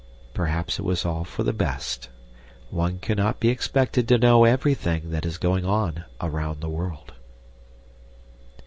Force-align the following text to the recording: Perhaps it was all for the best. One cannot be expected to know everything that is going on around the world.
Perhaps 0.33 0.79
it 0.79 0.81
was 0.81 1.05
all 1.05 1.23
for 1.23 1.43
the 1.43 1.53
best. 1.53 2.09
One 2.71 2.97
cannot 2.97 3.39
be 3.39 3.49
expected 3.49 4.07
to 4.07 4.17
know 4.17 4.45
everything 4.45 5.11
that 5.11 5.27
is 5.27 5.37
going 5.37 5.63
on 5.63 6.05
around 6.19 6.59
the 6.59 6.69
world. 6.69 7.11